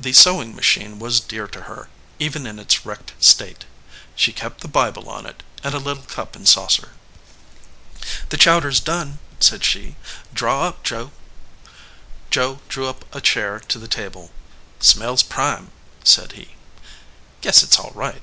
The 0.00 0.14
sewing 0.14 0.56
machine 0.56 0.98
was 0.98 1.20
dear 1.20 1.46
to 1.48 1.64
her, 1.64 1.90
even 2.18 2.46
in 2.46 2.58
its 2.58 2.86
wrecked 2.86 3.12
state. 3.22 3.66
She 4.16 4.32
kept 4.32 4.62
the 4.62 4.66
Bible 4.66 5.10
on 5.10 5.26
it, 5.26 5.42
and 5.62 5.74
a 5.74 5.78
little 5.78 6.04
cup 6.04 6.34
and 6.34 6.48
saucer. 6.48 6.92
"The 8.30 8.38
chowder 8.38 8.70
s 8.70 8.80
done," 8.80 9.18
said 9.40 9.64
she. 9.66 9.96
"Draw 10.32 10.62
up, 10.68 10.82
Joe." 10.84 11.12
Joe 12.30 12.60
drew 12.70 12.86
up 12.86 13.04
a 13.14 13.20
chair 13.20 13.60
to 13.60 13.78
the 13.78 13.88
table. 13.88 14.30
"Smells 14.80 15.22
prime," 15.22 15.70
said 16.02 16.32
he. 16.32 16.54
"Guess 17.42 17.62
it 17.62 17.74
s 17.74 17.78
all 17.78 17.92
right." 17.94 18.22